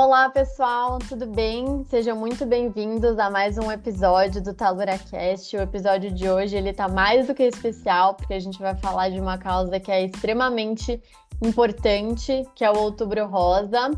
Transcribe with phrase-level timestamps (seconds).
[0.00, 1.84] Olá, pessoal, tudo bem?
[1.90, 5.56] Sejam muito bem-vindos a mais um episódio do TaluraCast.
[5.56, 9.08] O episódio de hoje ele tá mais do que especial, porque a gente vai falar
[9.08, 11.02] de uma causa que é extremamente
[11.42, 13.90] importante, que é o Outubro Rosa.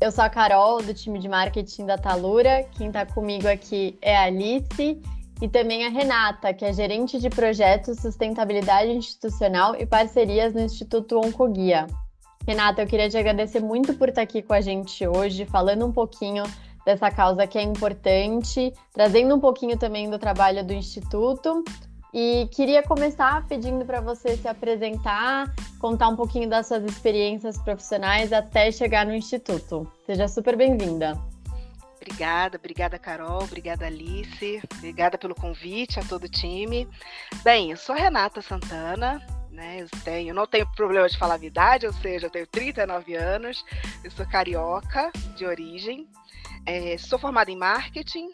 [0.00, 2.64] Eu sou a Carol, do time de marketing da Talura.
[2.78, 5.02] Quem está comigo aqui é a Alice
[5.40, 11.18] e também a Renata, que é gerente de projetos, sustentabilidade institucional e parcerias no Instituto
[11.18, 11.88] Oncoguia.
[12.46, 15.92] Renata, eu queria te agradecer muito por estar aqui com a gente hoje, falando um
[15.92, 16.42] pouquinho
[16.84, 21.62] dessa causa que é importante, trazendo um pouquinho também do trabalho do Instituto
[22.12, 28.32] e queria começar pedindo para você se apresentar, contar um pouquinho das suas experiências profissionais
[28.32, 29.90] até chegar no Instituto.
[30.04, 31.18] Seja super bem-vinda.
[31.96, 36.88] Obrigada, obrigada Carol, obrigada Alice, obrigada pelo convite a todo o time.
[37.44, 39.24] Bem, eu sou Renata Santana,
[39.62, 39.82] né?
[39.82, 43.64] Eu, tenho, não tenho problema de falar a idade, ou seja, eu tenho 39 anos,
[44.02, 46.08] eu sou carioca de origem,
[46.66, 48.28] é, sou formada em marketing,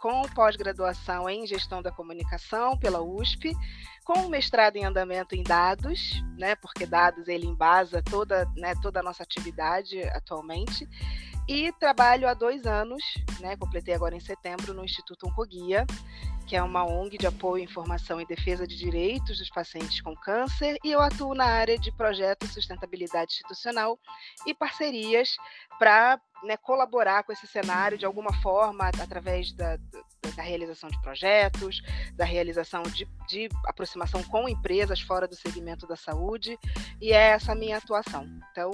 [0.00, 3.54] com pós-graduação em gestão da comunicação pela USP,
[4.02, 9.02] com mestrado em andamento em dados, né, porque dados ele embasa toda, né, toda a
[9.02, 10.88] nossa atividade atualmente,
[11.46, 13.02] e trabalho há dois anos,
[13.40, 15.86] né, completei agora em setembro, no Instituto Oncoguia,
[16.50, 20.76] que é uma ONG de apoio, informação e defesa de direitos dos pacientes com câncer,
[20.82, 23.96] e eu atuo na área de projetos de sustentabilidade institucional
[24.44, 25.36] e parcerias
[25.78, 29.78] para né, colaborar com esse cenário de alguma forma, através da,
[30.32, 31.82] da realização de projetos,
[32.14, 36.58] da realização de, de, aproximação com empresas fora do segmento da saúde,
[37.00, 38.26] e é essa a minha atuação.
[38.50, 38.70] Então,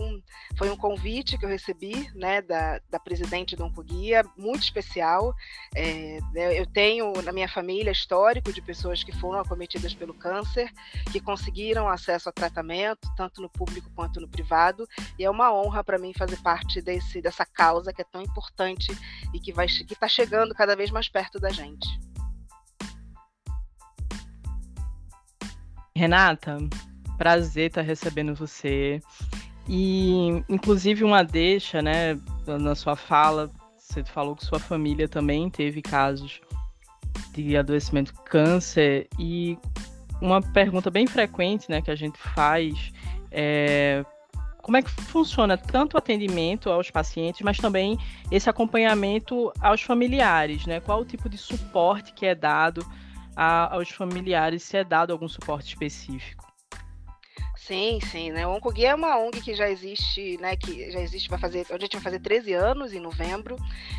[0.56, 5.34] foi um convite que eu recebi né, da, da presidente do Oncoguia, muito especial.
[5.74, 10.70] É, né, eu tenho na minha família histórico de pessoas que foram acometidas pelo câncer,
[11.12, 14.86] que conseguiram acesso a tratamento, tanto no público quanto no privado,
[15.18, 18.96] e é uma honra para mim fazer parte desse, dessa causa que é tão importante
[19.32, 19.52] e que
[19.92, 21.88] está chegando cada vez mais perto da gente.
[25.94, 26.58] Renata,
[27.16, 29.00] prazer estar recebendo você.
[29.68, 35.80] E, inclusive, uma deixa, né, na sua fala, você falou que sua família também teve
[35.80, 36.40] casos
[37.32, 39.08] de adoecimento câncer.
[39.18, 39.58] E
[40.20, 42.92] uma pergunta bem frequente, né, que a gente faz
[43.30, 44.04] é
[44.66, 47.96] como é que funciona tanto o atendimento aos pacientes, mas também
[48.32, 50.80] esse acompanhamento aos familiares, né?
[50.80, 52.84] Qual o tipo de suporte que é dado
[53.36, 56.45] a, aos familiares, se é dado algum suporte específico?
[57.66, 58.46] Sim, sim, né?
[58.46, 60.54] O Oncoguia é uma ONG que já existe, né?
[60.54, 63.56] Que já existe, vai fazer, a gente vai fazer 13 anos em novembro.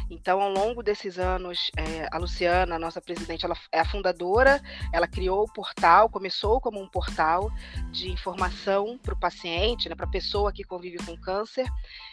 [0.09, 4.61] Então, ao longo desses anos, é, a Luciana, a nossa presidente, ela é a fundadora,
[4.93, 7.51] ela criou o portal, começou como um portal
[7.91, 11.67] de informação para o paciente, né, para a pessoa que convive com câncer.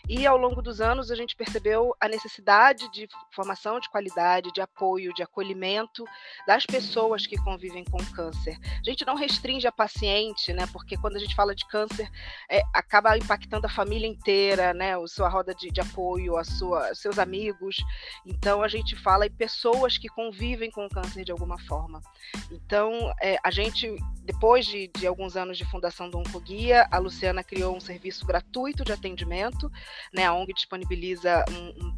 [0.09, 4.61] E ao longo dos anos a gente percebeu a necessidade de formação de qualidade, de
[4.61, 6.05] apoio, de acolhimento
[6.49, 8.59] das pessoas que convivem com câncer.
[8.61, 10.67] A gente não restringe a paciente, né?
[10.73, 12.09] Porque quando a gente fala de câncer,
[12.49, 14.97] é, acaba impactando a família inteira, né?
[14.97, 17.77] A sua roda de, de apoio, a sua, seus amigos.
[18.25, 22.01] Então a gente fala em pessoas que convivem com o câncer de alguma forma.
[22.53, 27.43] Então é, a gente, depois de, de alguns anos de fundação do Oncoguia, a Luciana
[27.43, 29.25] criou um serviço gratuito de atendimento
[30.13, 30.25] né?
[30.27, 31.97] A ONG disponibiliza um, um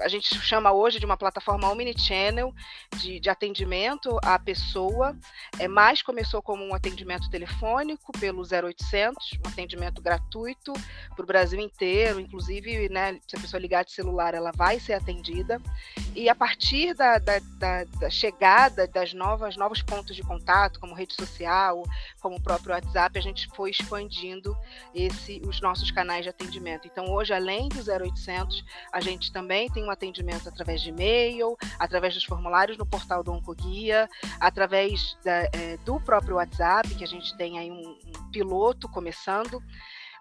[0.00, 2.54] a gente chama hoje de uma plataforma omnichannel
[2.96, 5.16] de, de atendimento à pessoa,
[5.58, 10.72] é, mas começou como um atendimento telefônico pelo 0800, um atendimento gratuito
[11.14, 14.94] para o Brasil inteiro, inclusive, né, se a pessoa ligar de celular, ela vai ser
[14.94, 15.60] atendida,
[16.14, 20.94] e a partir da, da, da, da chegada das novas novos pontos de contato, como
[20.94, 21.82] rede social,
[22.20, 24.56] como o próprio WhatsApp, a gente foi expandindo
[24.94, 26.86] esse, os nossos canais de atendimento.
[26.86, 32.14] Então, hoje, além do 0800, a gente também tem um atendimento através de e-mail, através
[32.14, 37.36] dos formulários no portal do Oncoguia, através da, é, do próprio WhatsApp, que a gente
[37.36, 39.62] tem aí um, um piloto começando.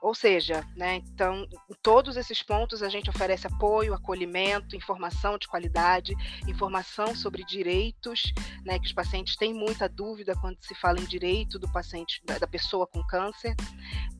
[0.02, 5.48] Ou seja, né, então, em todos esses pontos a gente oferece apoio, acolhimento, informação de
[5.48, 6.14] qualidade,
[6.48, 8.34] informação sobre direitos,
[8.66, 12.48] né, que os pacientes têm muita dúvida quando se fala em direito do paciente, da
[12.48, 13.56] pessoa com câncer.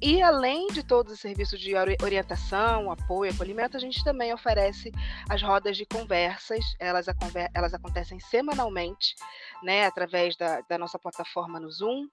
[0.02, 4.92] E além de todos os serviços de orientação, apoio, acolhimento, a gente também oferece
[5.30, 7.08] as rodas de conversas, elas,
[7.54, 9.16] elas acontecem semanalmente,
[9.64, 12.08] né, através da, da nossa plataforma no Zoom,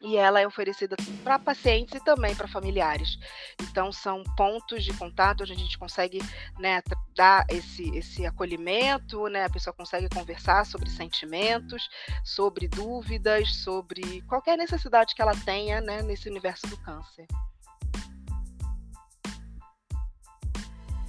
[0.00, 3.18] e ela é oferecida para pacientes e também para familiares.
[3.60, 6.20] Então, são pontos de contato onde a gente consegue
[6.58, 6.82] né,
[7.14, 11.88] dar esse, esse acolhimento, né, a pessoa consegue conversar sobre sentimentos,
[12.24, 17.26] sobre dúvidas, sobre qualquer necessidade que ela tenha né, nesse universo do câncer.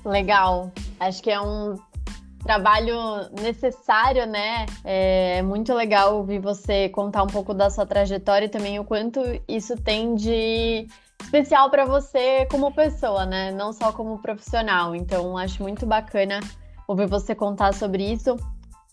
[0.05, 0.71] Legal.
[0.99, 1.77] Acho que é um
[2.43, 2.95] trabalho
[3.41, 4.65] necessário, né?
[4.83, 9.19] É muito legal ouvir você contar um pouco da sua trajetória e também o quanto
[9.47, 10.87] isso tem de
[11.21, 13.51] especial para você como pessoa, né?
[13.51, 14.95] Não só como profissional.
[14.95, 16.39] Então, acho muito bacana
[16.87, 18.37] ouvir você contar sobre isso.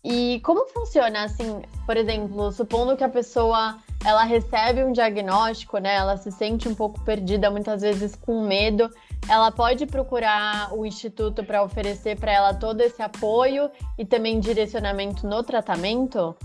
[0.03, 5.95] E como funciona, assim, por exemplo, supondo que a pessoa ela recebe um diagnóstico, né?
[5.95, 8.91] Ela se sente um pouco perdida, muitas vezes com medo.
[9.29, 15.27] Ela pode procurar o instituto para oferecer para ela todo esse apoio e também direcionamento
[15.27, 16.37] no tratamento?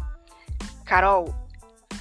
[0.85, 1.33] Carol,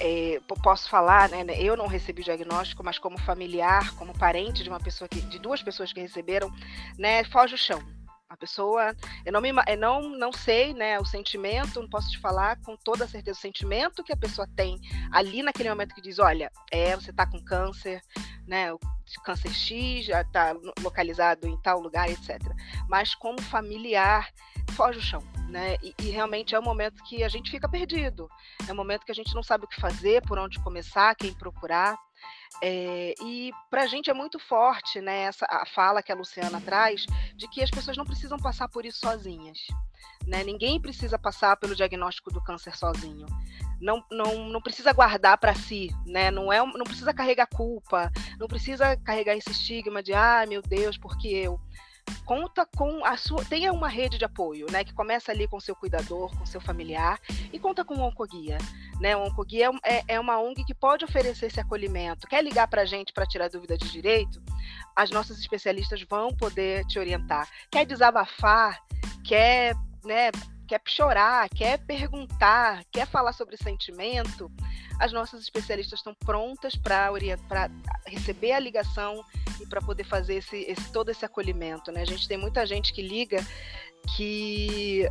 [0.01, 1.61] é, posso falar, né, né?
[1.61, 5.39] Eu não recebi o diagnóstico, mas como familiar, como parente de uma pessoa que, de
[5.39, 6.53] duas pessoas que receberam,
[6.99, 7.81] né, foge o chão.
[8.35, 12.19] A pessoa, eu não, me, eu não, não sei, né, o sentimento, não posso te
[12.19, 14.77] falar com toda certeza o sentimento que a pessoa tem
[15.13, 18.01] ali naquele momento que diz, olha, é, você está com câncer,
[18.45, 18.79] né, o
[19.25, 20.53] câncer X já está
[20.83, 22.41] localizado em tal lugar, etc.
[22.89, 24.29] Mas como familiar,
[24.73, 25.77] foge o chão, né?
[25.81, 28.29] E, e, realmente é um momento que a gente fica perdido.
[28.67, 31.33] É um momento que a gente não sabe o que fazer, por onde começar, quem
[31.33, 31.97] procurar.
[32.63, 36.61] É, e para a gente é muito forte né, essa, a fala que a Luciana
[36.61, 37.05] traz
[37.35, 39.59] de que as pessoas não precisam passar por isso sozinhas.
[40.27, 40.43] Né?
[40.45, 43.27] Ninguém precisa passar pelo diagnóstico do câncer sozinho.
[43.81, 46.31] Não, não, não precisa guardar para si, né?
[46.31, 50.97] não, é, não precisa carregar culpa, não precisa carregar esse estigma de, ah, meu Deus,
[50.97, 51.61] porque eu
[52.25, 55.75] conta com a sua, tenha uma rede de apoio, né, que começa ali com seu
[55.77, 57.19] cuidador, com seu familiar
[57.53, 58.59] e conta com o oncoguia,
[59.01, 59.17] né?
[59.17, 62.27] O oncoguia é, é, é uma ONG que pode oferecer esse acolhimento.
[62.27, 64.43] Quer ligar para a gente para tirar dúvida de direito?
[64.97, 67.49] As nossas especialistas vão poder te orientar.
[67.71, 68.81] Quer desabafar?
[69.25, 69.75] Quer,
[70.05, 70.31] né?
[70.67, 71.49] Quer chorar?
[71.49, 72.85] Quer perguntar?
[72.91, 74.51] Quer falar sobre sentimento?
[74.99, 77.11] As nossas especialistas estão prontas para
[78.07, 79.25] receber a ligação
[79.61, 81.93] e para poder fazer esse, esse, todo esse acolhimento.
[81.93, 82.03] Né?
[82.03, 83.45] A gente tem muita gente que liga
[84.17, 85.09] que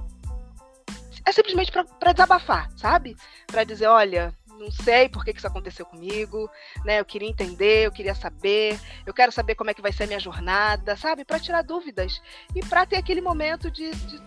[1.25, 3.15] é simplesmente para desabafar, sabe?
[3.47, 6.49] Para dizer, olha, não sei por que, isso aconteceu comigo,
[6.85, 6.99] né?
[6.99, 10.07] Eu queria entender, eu queria saber, eu quero saber como é que vai ser a
[10.07, 11.25] minha jornada, sabe?
[11.25, 12.21] Para tirar dúvidas
[12.55, 14.19] e para ter aquele momento de, de,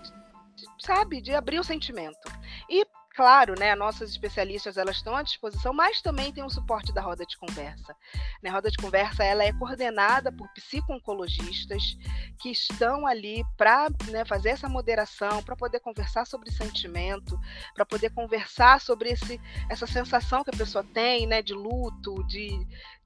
[0.79, 2.31] sabe, de abrir o sentimento.
[2.69, 2.87] E
[3.17, 7.25] Claro, né, nossas especialistas elas estão à disposição, mas também tem o suporte da roda
[7.25, 7.97] de conversa.
[8.43, 11.97] Né, a roda de conversa ela é coordenada por psico-oncologistas
[12.39, 17.41] que estão ali para né, fazer essa moderação, para poder conversar sobre sentimento,
[17.75, 19.41] para poder conversar sobre esse,
[19.71, 22.51] essa sensação que a pessoa tem, né, de luto, de,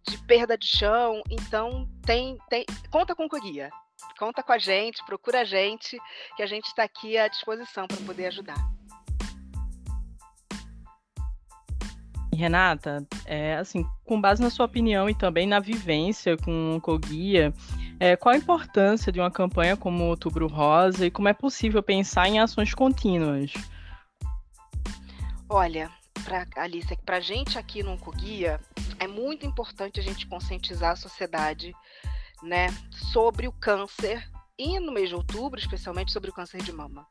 [0.08, 1.22] de perda de chão.
[1.30, 3.70] Então tem, tem conta com o guia,
[4.18, 5.98] conta com a gente, procura a gente,
[6.36, 8.58] que a gente está aqui à disposição para poder ajudar.
[12.40, 17.52] Renata, é, assim, com base na sua opinião e também na vivência com o Coguia,
[17.98, 22.28] é, qual a importância de uma campanha como Outubro Rosa e como é possível pensar
[22.28, 23.52] em ações contínuas?
[25.48, 25.90] Olha,
[26.24, 28.58] pra, Alice, para a gente aqui no Oncoguia,
[28.98, 31.74] é muito importante a gente conscientizar a sociedade
[32.42, 32.68] né,
[33.12, 34.28] sobre o câncer
[34.58, 37.06] e no mês de outubro, especialmente sobre o câncer de mama.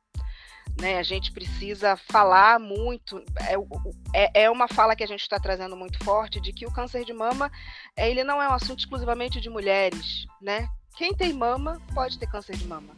[0.79, 3.21] Né, a gente precisa falar muito.
[3.41, 3.55] É,
[4.13, 7.03] é, é uma fala que a gente está trazendo muito forte de que o câncer
[7.03, 7.51] de mama
[7.97, 10.69] é, ele não é um assunto exclusivamente de mulheres, né?
[10.95, 12.95] Quem tem mama pode ter câncer de mama.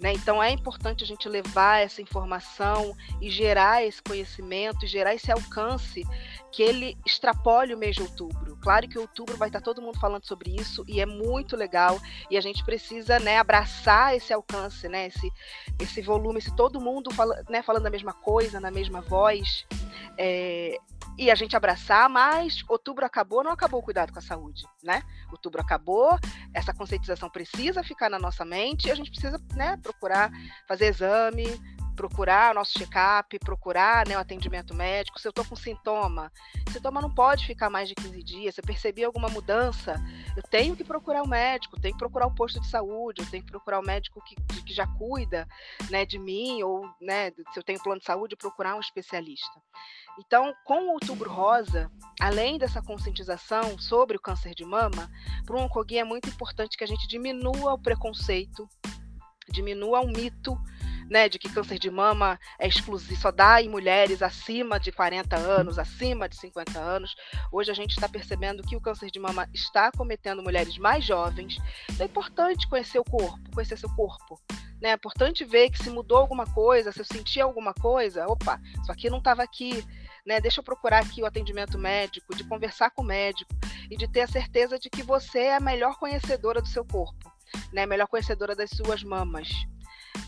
[0.00, 0.14] Né?
[0.14, 5.30] Então é importante a gente levar essa informação e gerar esse conhecimento, e gerar esse
[5.30, 6.06] alcance
[6.50, 8.56] que ele extrapole o mês de outubro.
[8.62, 12.38] Claro que outubro vai estar todo mundo falando sobre isso e é muito legal e
[12.38, 15.30] a gente precisa né, abraçar esse alcance, né, esse,
[15.78, 19.66] esse volume, esse todo mundo fala, né, falando a mesma coisa, na mesma voz.
[20.16, 20.78] É,
[21.18, 25.02] e a gente abraçar, mas outubro acabou, não acabou o cuidado com a saúde, né?
[25.30, 26.18] Outubro acabou,
[26.54, 30.30] essa conscientização precisa ficar na nossa mente e a gente precisa, né, procurar
[30.66, 31.44] fazer exame,
[32.00, 35.20] procurar o nosso check-up, procurar né, o atendimento médico.
[35.20, 36.32] Se eu estou com sintoma,
[36.72, 38.54] sintoma não pode ficar mais de 15 dias.
[38.54, 40.02] Se eu percebi alguma mudança,
[40.34, 43.44] eu tenho que procurar o médico, tenho que procurar o posto de saúde, eu tenho
[43.44, 45.46] que procurar o médico que, que já cuida
[45.90, 49.60] né, de mim, ou né, se eu tenho plano de saúde, procurar um especialista.
[50.18, 55.10] Então, com o Outubro Rosa, além dessa conscientização sobre o câncer de mama,
[55.44, 58.66] para o Oncoguia é muito importante que a gente diminua o preconceito,
[59.50, 60.58] diminua o mito
[61.10, 65.36] né, de que câncer de mama é exclusivo, só dá em mulheres acima de 40
[65.36, 67.16] anos, acima de 50 anos.
[67.50, 71.58] Hoje a gente está percebendo que o câncer de mama está cometendo mulheres mais jovens.
[71.90, 74.40] Então é importante conhecer o corpo, conhecer seu corpo.
[74.80, 74.90] Né?
[74.90, 78.92] É importante ver que se mudou alguma coisa, se eu senti alguma coisa, opa, isso
[78.92, 79.84] aqui não estava aqui.
[80.24, 80.40] Né?
[80.40, 83.50] Deixa eu procurar aqui o atendimento médico, de conversar com o médico
[83.90, 87.32] e de ter a certeza de que você é a melhor conhecedora do seu corpo,
[87.72, 87.84] né?
[87.84, 89.48] Melhor conhecedora das suas mamas.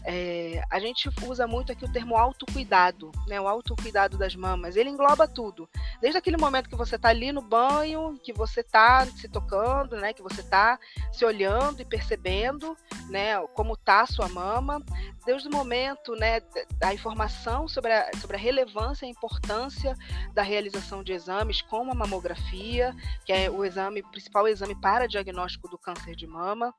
[0.04, 3.40] É, a gente usa muito aqui o termo autocuidado, né?
[3.40, 4.76] O autocuidado das mamas.
[4.76, 5.68] Ele engloba tudo.
[6.00, 10.12] Desde aquele momento que você está ali no banho, que você está se tocando, né?
[10.12, 10.78] Que você está
[11.12, 12.76] se olhando e percebendo,
[13.08, 13.38] né?
[13.54, 14.82] Como está a sua mama.
[15.24, 16.40] Desde o momento, né?
[16.78, 19.94] Da informação sobre a, sobre a relevância e a importância
[20.34, 25.68] da realização de exames, como a mamografia, que é o exame, principal exame para diagnóstico
[25.68, 26.74] do câncer de mama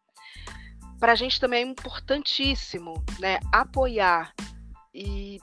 [1.03, 4.33] para a gente também é importantíssimo né, apoiar
[4.93, 5.37] e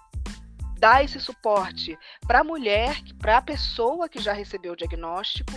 [0.79, 5.53] dar esse suporte para a mulher, para a pessoa que já recebeu o diagnóstico.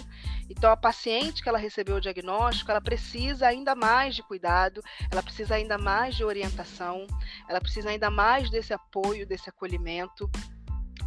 [0.50, 5.24] Então, a paciente que ela recebeu o diagnóstico, ela precisa ainda mais de cuidado, ela
[5.24, 7.08] precisa ainda mais de orientação,
[7.48, 10.30] ela precisa ainda mais desse apoio, desse acolhimento.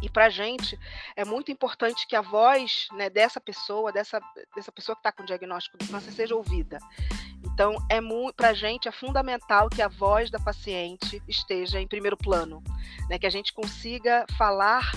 [0.01, 0.77] E para a gente
[1.15, 4.19] é muito importante que a voz né, dessa pessoa, dessa,
[4.55, 6.77] dessa pessoa que está com diagnóstico do câncer, seja ouvida.
[7.43, 7.99] Então, é
[8.35, 12.63] para a gente é fundamental que a voz da paciente esteja em primeiro plano,
[13.09, 14.91] né, que a gente consiga falar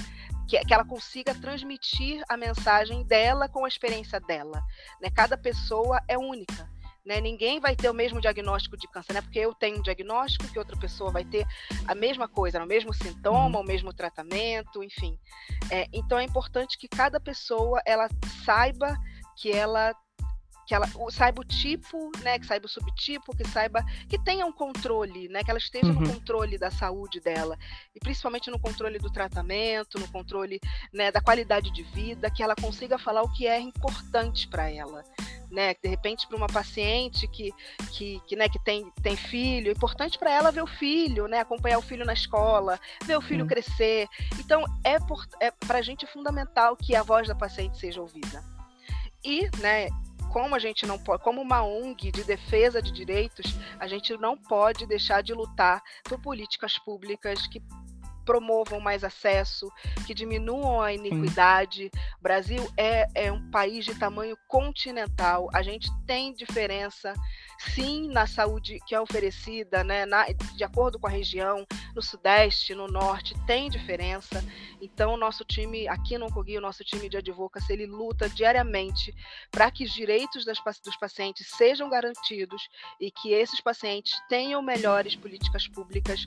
[0.46, 4.60] que, que, ela consiga transmitir a mensagem dela com a experiência dela.
[5.00, 5.08] Né?
[5.08, 6.68] Cada pessoa é única.
[7.04, 7.20] Né?
[7.20, 9.22] Ninguém vai ter o mesmo diagnóstico de câncer, né?
[9.22, 11.46] Porque eu tenho um diagnóstico que outra pessoa vai ter
[11.86, 13.64] a mesma coisa, o mesmo sintoma, uhum.
[13.64, 15.18] o mesmo tratamento, enfim.
[15.70, 18.08] É, então é importante que cada pessoa ela
[18.44, 18.96] saiba
[19.36, 19.94] que ela
[20.70, 24.52] que ela saiba o tipo, né, que saiba o subtipo, que saiba que tenha um
[24.52, 25.94] controle, né, que ela esteja uhum.
[25.94, 27.58] no controle da saúde dela
[27.92, 30.60] e principalmente no controle do tratamento, no controle,
[30.94, 35.02] né, da qualidade de vida, que ela consiga falar o que é importante para ela,
[35.50, 37.50] né, de repente para uma paciente que
[37.90, 41.40] que, que, né, que tem, tem filho, é importante para ela ver o filho, né,
[41.40, 43.48] acompanhar o filho na escola, ver o filho uhum.
[43.48, 44.06] crescer.
[44.38, 44.98] Então é,
[45.44, 48.40] é para a gente fundamental que a voz da paciente seja ouvida.
[49.24, 49.88] E, né,
[50.32, 54.36] como a gente não pode, como uma ONG de defesa de direitos, a gente não
[54.36, 57.62] pode deixar de lutar por políticas públicas que
[58.24, 59.68] promovam mais acesso,
[60.06, 61.90] que diminuam a iniquidade.
[62.18, 67.12] O Brasil é, é um país de tamanho continental, a gente tem diferença,
[67.74, 72.74] sim, na saúde que é oferecida, né, na, de acordo com a região, no Sudeste,
[72.74, 74.42] no Norte, tem diferença.
[74.80, 79.14] Então, o nosso time, aqui no Oncogui, o nosso time de advocacy, ele luta diariamente
[79.50, 82.62] para que os direitos das, dos pacientes sejam garantidos
[82.98, 86.26] e que esses pacientes tenham melhores políticas públicas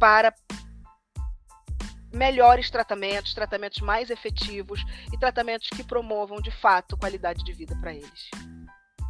[0.00, 0.34] para
[2.12, 7.92] melhores tratamentos, tratamentos mais efetivos e tratamentos que promovam de fato qualidade de vida para
[7.92, 8.30] eles.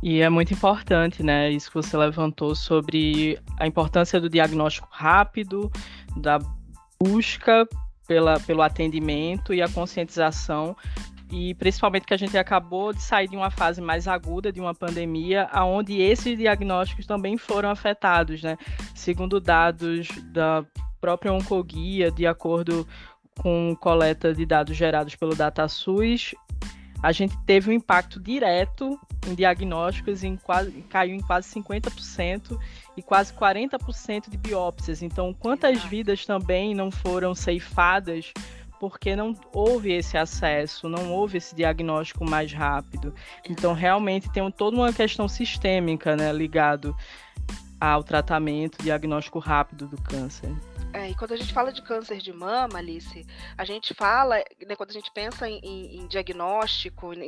[0.07, 5.73] E é muito importante, né, isso que você levantou sobre a importância do diagnóstico rápido,
[6.15, 6.39] da
[7.03, 7.67] busca
[8.07, 10.77] pela, pelo atendimento e a conscientização
[11.33, 14.75] e principalmente que a gente acabou de sair de uma fase mais aguda de uma
[14.75, 18.59] pandemia, aonde esses diagnósticos também foram afetados, né?
[18.95, 20.67] Segundo dados da
[21.01, 22.87] própria Oncoguia, de acordo
[23.41, 26.35] com coleta de dados gerados pelo DataSUS,
[27.05, 32.59] a gente teve um impacto direto em diagnósticos, em quase, caiu em quase 50%
[32.97, 35.03] e quase 40% de biópsias.
[35.03, 38.33] Então, quantas vidas também não foram ceifadas
[38.81, 43.15] porque não houve esse acesso, não houve esse diagnóstico mais rápido.
[43.47, 46.97] Então, realmente tem toda uma questão sistêmica né, ligado
[47.79, 50.51] ao tratamento, diagnóstico rápido do câncer.
[50.95, 53.27] É, e quando a gente fala de câncer de mama, Alice,
[53.59, 56.09] a gente fala, né, quando a gente pensa em, em, em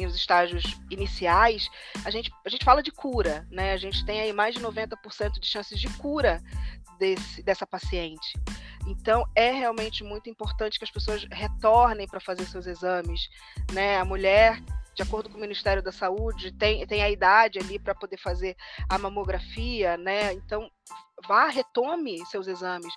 [0.06, 1.68] nos estágios iniciais,
[2.04, 3.72] a gente, a gente fala de cura, né?
[3.72, 6.40] A gente tem aí mais de 90% de chances de cura
[6.96, 8.38] desse, dessa paciente.
[8.86, 13.28] Então, é realmente muito importante que as pessoas retornem para fazer seus exames,
[13.72, 13.98] né?
[13.98, 14.62] A mulher
[14.96, 18.56] de acordo com o Ministério da Saúde, tem, tem a idade ali para poder fazer
[18.88, 20.32] a mamografia, né?
[20.32, 20.70] Então,
[21.28, 22.92] vá, retome seus exames,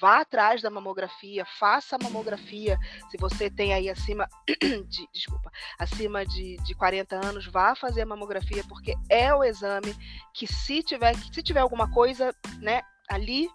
[0.00, 2.76] vá atrás da mamografia, faça a mamografia.
[3.08, 4.28] Se você tem aí acima
[4.88, 9.94] de, desculpa, acima de, de 40 anos, vá fazer a mamografia, porque é o exame
[10.34, 13.48] que se tiver, se tiver alguma coisa, né, ali,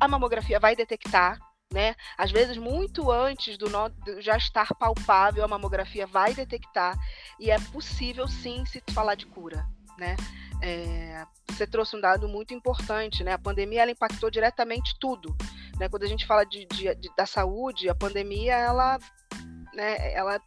[0.00, 1.38] a mamografia vai detectar
[1.74, 1.96] né?
[2.16, 6.96] Às vezes, muito antes do, no, do, já estar palpável, a mamografia vai detectar
[7.38, 9.66] e é possível sim se falar de cura,
[9.98, 10.14] né?
[10.62, 13.32] É, você trouxe um dado muito importante, né?
[13.32, 15.36] A pandemia ela impactou diretamente tudo,
[15.76, 15.88] né?
[15.88, 18.96] Quando a gente fala de, de, de da saúde, a pandemia ela,
[19.74, 20.14] né?
[20.14, 20.40] Ela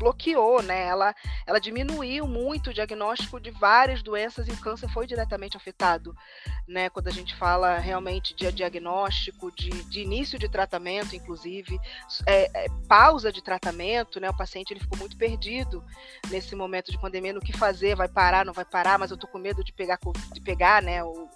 [0.00, 0.86] bloqueou, né?
[0.86, 1.14] Ela,
[1.46, 6.16] ela diminuiu muito o diagnóstico de várias doenças e o câncer foi diretamente afetado,
[6.66, 6.88] né?
[6.88, 11.78] Quando a gente fala realmente de diagnóstico, de, de início de tratamento, inclusive,
[12.26, 14.30] é, é, pausa de tratamento, né?
[14.30, 15.84] O paciente ele ficou muito perdido
[16.30, 19.26] nesse momento de pandemia, no que fazer, vai parar, não vai parar, mas eu tô
[19.26, 19.98] com medo de pegar,
[20.32, 21.04] de pegar, né?
[21.04, 21.28] O,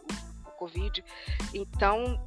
[0.46, 1.04] o Covid.
[1.52, 2.18] Então,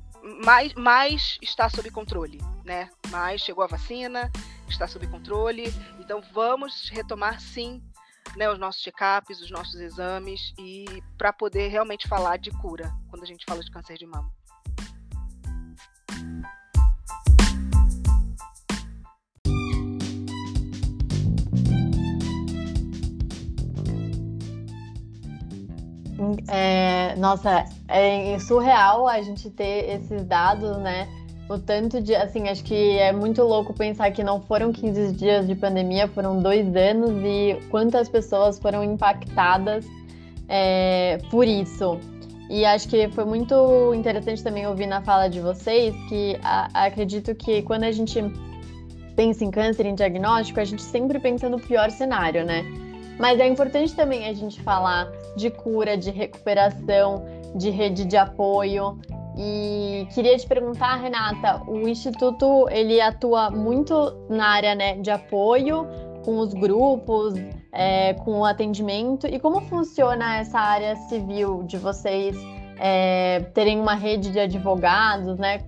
[0.44, 2.90] mais, mais está sob controle, né?
[3.10, 4.32] Mais chegou a vacina,
[4.68, 5.74] está sob controle.
[6.00, 7.82] Então vamos retomar sim
[8.36, 10.86] né, os nossos check-ups, os nossos exames e
[11.18, 14.37] para poder realmente falar de cura quando a gente fala de câncer de mama.
[26.48, 31.08] É, nossa, é surreal a gente ter esses dados, né?
[31.50, 35.48] O tanto de, assim, acho que é muito louco pensar que não foram 15 dias
[35.48, 39.86] de pandemia, foram dois anos e quantas pessoas foram impactadas
[40.50, 42.00] é, por isso.
[42.50, 47.36] E acho que foi muito interessante também ouvir na fala de vocês que a, acredito
[47.36, 48.24] que quando a gente
[49.16, 52.64] pensa em câncer, em diagnóstico, a gente sempre pensa no pior cenário, né?
[53.20, 57.24] Mas é importante também a gente falar de cura, de recuperação,
[57.56, 59.00] de rede de apoio.
[59.38, 63.94] E queria te perguntar, Renata, o instituto ele atua muito
[64.30, 65.88] na área né, de apoio
[66.26, 67.36] com os grupos,
[67.72, 72.36] é, com o atendimento e como funciona essa área civil de vocês
[72.80, 75.62] é, terem uma rede de advogados, né?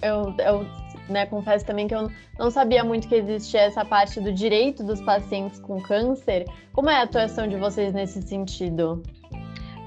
[0.00, 0.64] Eu, eu
[1.08, 5.00] né, confesso também que eu não sabia muito que existia essa parte do direito dos
[5.00, 6.46] pacientes com câncer.
[6.72, 9.02] Como é a atuação de vocês nesse sentido?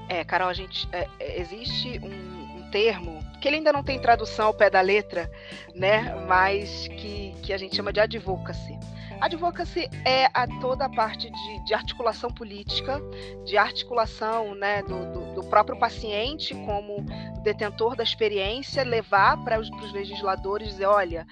[0.08, 3.98] É, Carol, a gente é, é, existe um, um, termo que ele ainda não tem
[3.98, 5.30] tradução ao pé da letra,
[5.74, 6.14] né?
[6.26, 8.78] Mas que, que a gente chama de advocacy.
[9.22, 13.00] Advocacy é a toda a parte de, de articulação política,
[13.44, 17.06] de articulação né, do, do, do, próprio paciente como
[17.44, 21.24] detentor da experiência, levar para os, legisladores dizer, olha,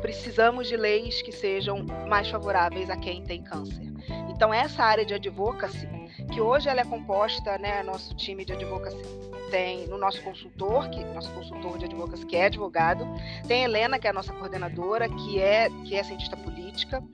[0.00, 3.92] precisamos de leis que sejam mais favoráveis a quem tem câncer.
[4.30, 5.88] Então essa área de advocacy
[6.32, 9.02] que hoje ela é composta, né, nosso time de advocacy
[9.52, 13.06] tem no nosso consultor, que nosso consultor de advocacy que é advogado,
[13.46, 17.04] tem Helena, que é a nossa coordenadora, que é que é cientista política.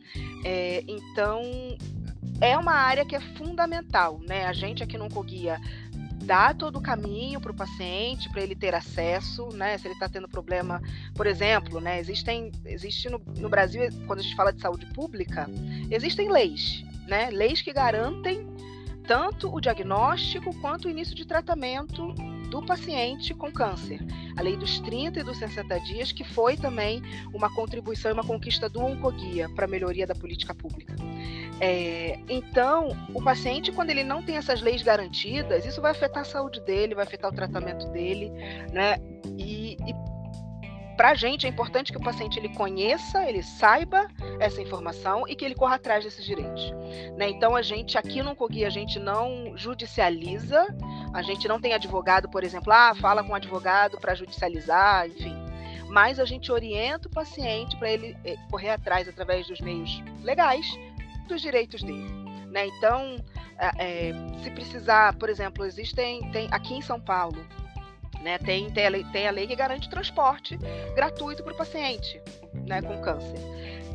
[0.44, 1.42] É, então
[2.40, 4.46] é uma área que é fundamental, né?
[4.46, 5.58] A gente aqui no Coguia
[6.22, 9.76] dá todo o caminho para o paciente, para ele ter acesso, né?
[9.76, 10.80] Se ele está tendo problema,
[11.16, 11.98] por exemplo, né?
[11.98, 15.48] Existem, existe no, no Brasil, quando a gente fala de saúde pública,
[15.90, 17.30] existem leis, né?
[17.30, 18.46] Leis que garantem
[19.08, 22.12] tanto o diagnóstico quanto o início de tratamento
[22.50, 23.98] do paciente com câncer.
[24.36, 28.22] A lei dos 30 e dos 60 dias, que foi também uma contribuição e uma
[28.22, 30.94] conquista do Oncoguia para a melhoria da política pública.
[31.60, 36.24] É, então, o paciente, quando ele não tem essas leis garantidas, isso vai afetar a
[36.24, 38.30] saúde dele, vai afetar o tratamento dele,
[38.72, 38.96] né?
[39.36, 40.07] E, e
[40.98, 44.08] para a gente é importante que o paciente ele conheça, ele saiba
[44.40, 46.72] essa informação e que ele corra atrás desses direitos.
[47.16, 47.30] Né?
[47.30, 50.66] Então a gente aqui no Cogui a gente não judicializa,
[51.14, 55.36] a gente não tem advogado, por exemplo, ah, fala com o advogado para judicializar, enfim.
[55.88, 60.66] Mas a gente orienta o paciente para ele eh, correr atrás através dos meios legais
[61.28, 62.10] dos direitos dele.
[62.50, 62.66] Né?
[62.66, 63.18] Então,
[63.78, 67.38] é, se precisar, por exemplo, existem tem, aqui em São Paulo
[68.22, 68.38] né?
[68.38, 70.56] Tem, tem, a lei, tem a lei que garante transporte
[70.94, 72.20] gratuito para o paciente
[72.66, 73.38] né, com câncer.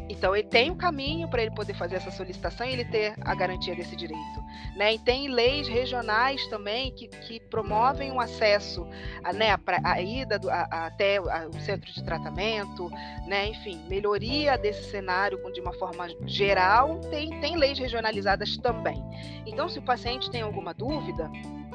[0.09, 3.33] Então, ele tem um caminho para ele poder fazer essa solicitação e ele ter a
[3.33, 4.43] garantia desse direito.
[4.75, 4.95] Né?
[4.95, 8.88] E tem leis regionais também que, que promovem o um acesso
[9.23, 12.89] a, né, a, a ida do, a, até o centro de tratamento,
[13.25, 13.47] né?
[13.47, 19.01] enfim, melhoria desse cenário de uma forma geral, tem, tem leis regionalizadas também.
[19.45, 21.31] Então, se o paciente tem alguma dúvida,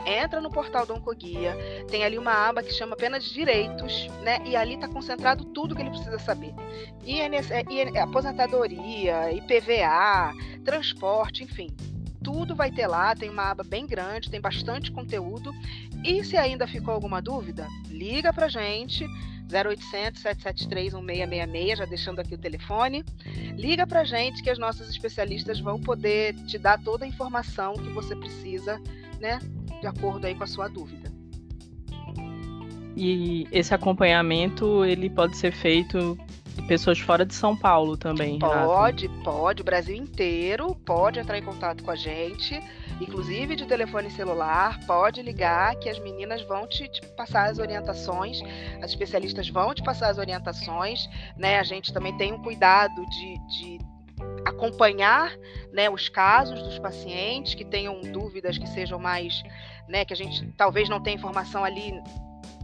[0.07, 1.57] entra no portal do Oncoguia,
[1.91, 4.41] tem ali uma aba que chama apenas direitos, né?
[4.45, 6.55] E ali está concentrado tudo que ele precisa saber.
[7.05, 10.33] INS, IN, aposentadoria, IPVA,
[10.65, 11.69] transporte, enfim.
[12.23, 15.53] Tudo vai ter lá, tem uma aba bem grande, tem bastante conteúdo.
[16.05, 19.07] E se ainda ficou alguma dúvida, liga pra gente.
[19.51, 23.05] 0800 773 1666, já deixando aqui o telefone.
[23.57, 27.89] Liga pra gente que as nossas especialistas vão poder te dar toda a informação que
[27.89, 28.81] você precisa,
[29.19, 29.39] né,
[29.81, 31.13] de acordo aí com a sua dúvida.
[32.97, 36.19] E esse acompanhamento ele pode ser feito
[36.57, 38.39] de pessoas fora de São Paulo também.
[38.39, 39.23] Pode, Renata.
[39.23, 42.61] pode, o Brasil inteiro pode entrar em contato com a gente,
[43.01, 48.41] inclusive de telefone celular, pode ligar que as meninas vão te, te passar as orientações,
[48.83, 51.61] as especialistas vão te passar as orientações, né?
[51.61, 53.88] A gente também tem um cuidado de, de
[54.49, 55.33] acompanhar
[55.73, 59.43] né, os casos dos pacientes que tenham dúvidas que sejam mais,
[59.89, 61.93] né, que a gente talvez não tenha informação ali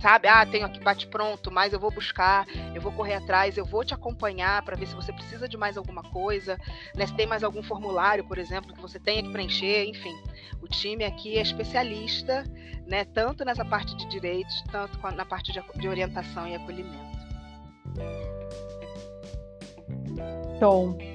[0.05, 0.29] sabe?
[0.29, 3.83] Ah, tenho aqui bate pronto, mas eu vou buscar, eu vou correr atrás, eu vou
[3.83, 6.59] te acompanhar para ver se você precisa de mais alguma coisa,
[6.95, 7.07] né?
[7.07, 10.15] Se tem mais algum formulário, por exemplo, que você tenha que preencher, enfim.
[10.61, 12.45] O time aqui é especialista,
[12.87, 13.07] né?
[13.07, 17.15] Tanto nessa parte de direitos, tanto na parte de, orientação e acolhimento.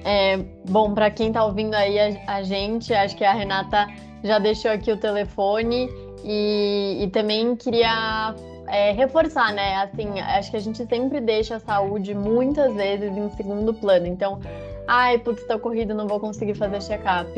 [0.04, 3.86] É, bom, para quem está ouvindo aí a, a gente, acho que a Renata
[4.22, 5.88] já deixou aqui o telefone
[6.24, 8.34] e, e também queria
[8.68, 9.76] é, reforçar, né?
[9.76, 14.06] Assim, acho que a gente sempre deixa a saúde muitas vezes em segundo plano.
[14.06, 14.38] Então,
[14.86, 17.32] ai, putz, tô corrido, não vou conseguir fazer check-up.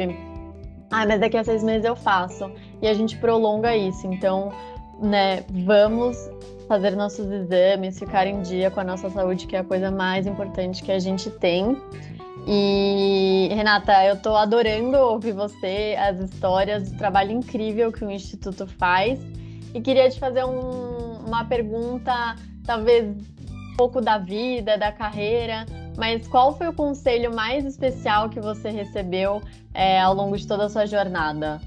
[0.90, 2.50] Ai, mas daqui a seis meses eu faço.
[2.82, 4.06] E a gente prolonga isso.
[4.06, 4.52] Então,
[5.00, 6.16] né, vamos
[6.72, 10.26] fazer nossos exames, ficar em dia com a nossa saúde, que é a coisa mais
[10.26, 11.76] importante que a gente tem.
[12.46, 18.66] E Renata, eu tô adorando ouvir você, as histórias, o trabalho incrível que o Instituto
[18.66, 19.20] faz.
[19.74, 25.66] E queria te fazer um, uma pergunta, talvez um pouco da vida, da carreira,
[25.98, 29.42] mas qual foi o conselho mais especial que você recebeu
[29.74, 31.60] é, ao longo de toda a sua jornada?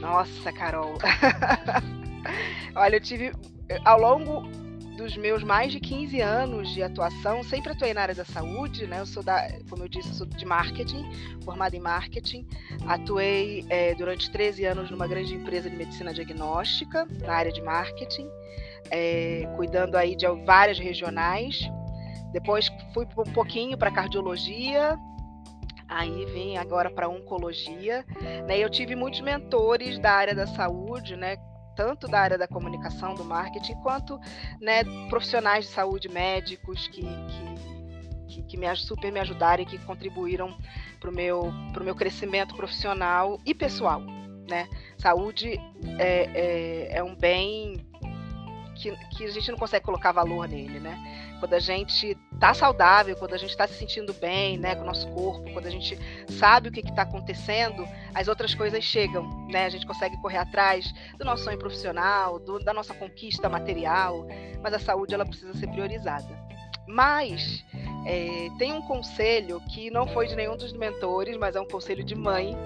[0.00, 0.94] Nossa, Carol.
[2.74, 3.32] Olha, eu tive
[3.84, 4.42] ao longo
[4.96, 9.00] dos meus mais de 15 anos de atuação, sempre atuei na área da saúde, né?
[9.00, 11.04] Eu sou da, como eu disse, sou de marketing,
[11.44, 12.46] formada em marketing.
[12.86, 18.28] Atuei é, durante 13 anos numa grande empresa de medicina diagnóstica, na área de marketing,
[18.90, 21.58] é, cuidando aí de várias regionais.
[22.32, 24.98] Depois fui um pouquinho para cardiologia,
[25.88, 28.04] aí vim agora para oncologia.
[28.46, 28.58] Né?
[28.58, 31.36] Eu tive muitos mentores da área da saúde, né?
[31.74, 34.18] Tanto da área da comunicação, do marketing, quanto
[34.60, 37.02] né, profissionais de saúde, médicos que,
[38.28, 40.56] que, que, me, super me ajudaram e que contribuíram
[41.00, 44.00] para o meu, pro meu crescimento profissional e pessoal.
[44.48, 44.68] Né?
[44.98, 45.58] Saúde
[45.98, 47.86] é, é, é um bem
[48.82, 50.98] que, que a gente não consegue colocar valor nele, né?
[51.38, 54.86] Quando a gente tá saudável, quando a gente está se sentindo bem, né, com o
[54.86, 55.96] nosso corpo, quando a gente
[56.28, 59.66] sabe o que está acontecendo, as outras coisas chegam, né?
[59.66, 64.26] A gente consegue correr atrás do nosso sonho profissional, do, da nossa conquista material,
[64.60, 66.28] mas a saúde ela precisa ser priorizada.
[66.88, 67.64] Mas
[68.04, 72.02] é, tem um conselho que não foi de nenhum dos mentores, mas é um conselho
[72.02, 72.56] de mãe,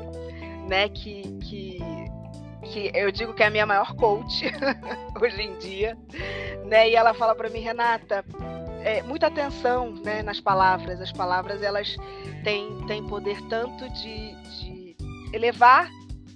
[0.67, 0.89] né?
[0.89, 1.79] Que, que
[2.67, 4.47] que eu digo que é a minha maior coach
[5.21, 5.97] hoje em dia,
[6.65, 6.91] né?
[6.91, 8.25] E ela fala para mim, Renata,
[8.83, 11.01] é, muita atenção, né, nas palavras.
[11.01, 11.97] As palavras elas
[12.45, 14.97] têm, têm poder tanto de, de
[15.33, 15.91] elevar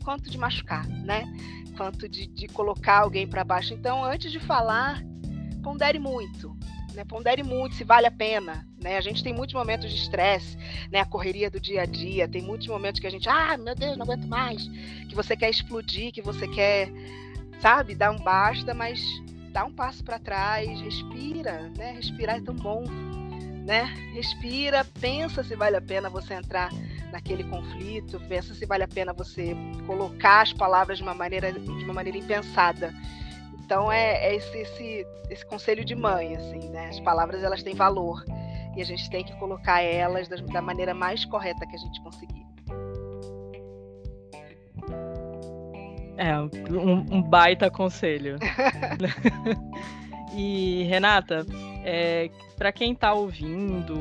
[0.04, 1.24] quanto de machucar, né?
[1.76, 3.72] Quanto de, de colocar alguém para baixo.
[3.72, 5.02] Então, antes de falar,
[5.62, 6.56] pondere muito,
[6.94, 7.04] né?
[7.04, 8.96] Pondere muito se vale a pena, né?
[8.96, 10.56] A gente tem muitos momentos de estresse,
[10.90, 11.00] né?
[11.00, 13.96] A correria do dia a dia, tem muitos momentos que a gente, ah, meu Deus,
[13.96, 14.62] não aguento mais,
[15.08, 16.88] que você quer explodir, que você quer,
[17.60, 19.00] sabe, dar um basta, mas
[19.52, 21.92] dá um passo para trás, respira, né?
[21.92, 22.84] Respirar é tão bom,
[23.64, 23.84] né?
[24.14, 26.70] Respira, pensa se vale a pena você entrar
[27.12, 29.54] naquele conflito, pensa se vale a pena você
[29.86, 32.94] colocar as palavras de uma maneira de uma maneira impensada.
[33.70, 36.88] Então é, é esse, esse, esse conselho de mãe, assim, né?
[36.88, 38.24] As palavras elas têm valor
[38.76, 42.02] e a gente tem que colocar elas da, da maneira mais correta que a gente
[42.02, 42.44] conseguir.
[46.16, 48.38] É, um, um baita conselho.
[50.34, 51.46] e, Renata,
[51.84, 53.96] é, para quem está ouvindo,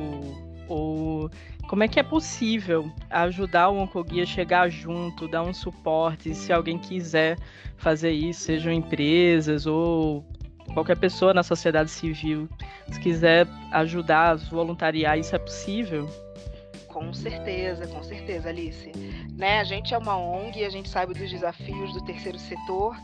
[0.68, 1.30] ou
[1.70, 6.52] como é que é possível ajudar o Oncoguia a chegar junto, dar um suporte, se
[6.52, 7.38] alguém quiser
[7.78, 10.26] fazer isso, sejam empresas ou
[10.74, 12.50] qualquer pessoa na sociedade civil,
[12.92, 16.10] se quiser ajudar, voluntariar, isso é possível?
[16.88, 18.92] Com certeza, com certeza, Alice.
[19.38, 22.98] Né, a gente é uma ONG, a gente sabe dos desafios do terceiro setor,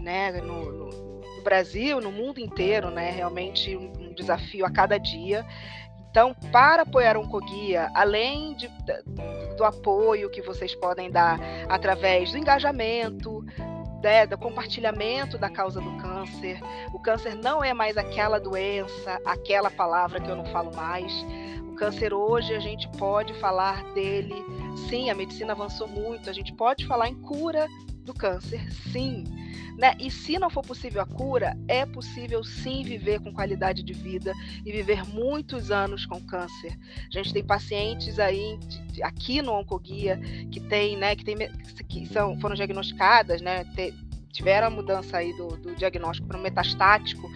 [0.00, 5.44] né, no, no, Brasil, no mundo inteiro, né, realmente um, desafio a cada dia.
[6.10, 8.70] Então, para apoiar a Oncoguia, além de,
[9.56, 11.38] do apoio que vocês podem dar
[11.68, 13.44] através do engajamento,
[14.02, 16.60] né, do compartilhamento da causa do câncer.
[16.92, 21.12] O câncer não é mais aquela doença, aquela palavra que eu não falo mais.
[21.68, 24.34] O câncer hoje a gente pode falar dele.
[24.88, 26.30] Sim, a medicina avançou muito.
[26.30, 27.66] A gente pode falar em cura
[28.06, 29.24] do câncer, sim.
[29.76, 29.94] Né?
[30.00, 34.32] E se não for possível a cura, é possível sim viver com qualidade de vida
[34.64, 36.78] e viver muitos anos com câncer.
[37.08, 38.58] A gente tem pacientes aí
[39.02, 40.18] aqui no Oncoguia
[40.50, 41.36] que tem, né, que tem
[41.88, 43.64] que são foram diagnosticadas, né,
[44.32, 47.30] tiveram a mudança aí do, do diagnóstico para metastático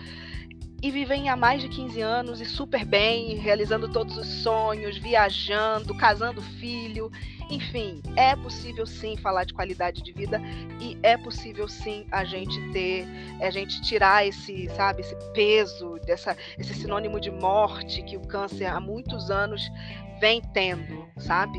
[0.83, 5.95] e vivem há mais de 15 anos e super bem, realizando todos os sonhos, viajando,
[5.95, 7.11] casando filho.
[7.51, 10.41] Enfim, é possível sim falar de qualidade de vida
[10.81, 13.07] e é possível sim a gente ter,
[13.41, 18.67] a gente tirar esse, sabe, esse peso, dessa, esse sinônimo de morte que o câncer
[18.67, 19.69] há muitos anos
[20.21, 21.59] vem tendo, sabe?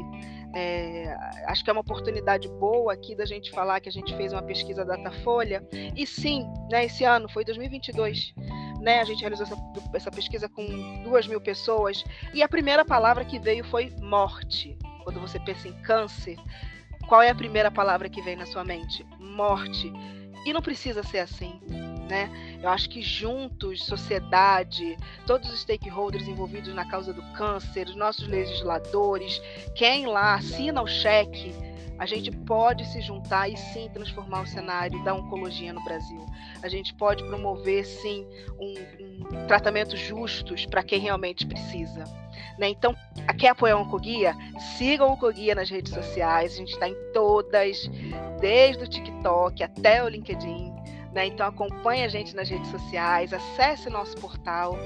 [0.55, 1.13] É,
[1.45, 4.41] acho que é uma oportunidade boa aqui da gente falar que a gente fez uma
[4.41, 8.34] pesquisa Datafolha e sim, né, esse ano foi 2022
[8.82, 9.56] né, a gente realizou essa,
[9.94, 14.78] essa pesquisa com duas mil pessoas e a primeira palavra que veio foi morte.
[15.04, 16.38] Quando você pensa em câncer,
[17.08, 19.06] qual é a primeira palavra que vem na sua mente?
[19.20, 19.91] Morte.
[20.46, 21.60] E não precisa ser assim.
[22.10, 22.30] Né?
[22.62, 28.28] Eu acho que juntos, sociedade, todos os stakeholders envolvidos na causa do câncer, os nossos
[28.28, 29.41] legisladores,
[29.76, 31.54] quem lá assina o cheque
[32.02, 36.26] a gente pode se juntar e sim transformar o cenário da oncologia no Brasil.
[36.64, 38.26] A gente pode promover sim
[38.60, 42.06] um, um tratamento justos para quem realmente precisa.
[42.58, 42.70] Né?
[42.70, 42.96] Então,
[43.38, 44.36] quer apoiar a Oncoguia?
[44.80, 46.54] Siga a Oncoguia nas redes sociais.
[46.54, 47.88] A gente está em todas,
[48.40, 50.74] desde o TikTok até o LinkedIn.
[51.13, 51.28] Né?
[51.28, 54.78] Então acompanhe a gente nas redes sociais, acesse nosso portal.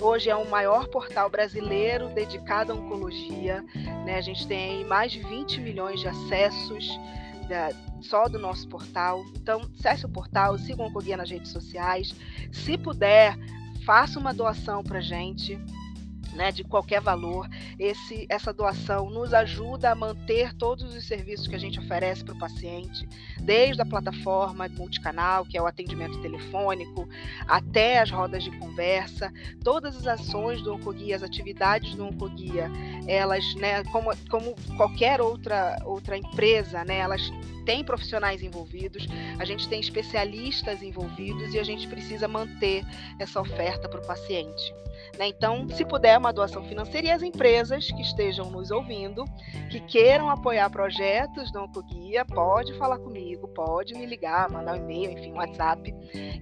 [0.00, 3.62] Hoje é o maior portal brasileiro dedicado à oncologia.
[4.04, 4.16] Né?
[4.16, 6.98] A gente tem mais de 20 milhões de acessos
[7.48, 7.70] da,
[8.00, 9.24] só do nosso portal.
[9.36, 12.14] Então, acesse o portal, siga o Oncoguia nas redes sociais.
[12.52, 13.36] Se puder,
[13.84, 15.58] faça uma doação para a gente
[16.34, 17.48] né, de qualquer valor.
[17.78, 22.34] Esse, essa doação nos ajuda a manter todos os serviços que a gente oferece para
[22.34, 23.08] o paciente,
[23.40, 27.08] desde a plataforma multicanal, que é o atendimento telefônico,
[27.46, 32.70] até as rodas de conversa, todas as ações do Oncoguia, as atividades do Oncoguia,
[33.06, 37.30] elas, né, como, como qualquer outra, outra empresa, né, elas
[37.64, 39.06] têm profissionais envolvidos,
[39.38, 42.84] a gente tem especialistas envolvidos e a gente precisa manter
[43.18, 44.74] essa oferta para o paciente.
[45.18, 45.28] Né?
[45.28, 49.26] Então, se puder, uma doação financeira e as empresas que estejam nos ouvindo,
[49.70, 55.10] que queiram apoiar projetos do Oncoguia, pode falar comigo, pode me ligar, mandar um e-mail,
[55.10, 55.92] enfim, um WhatsApp,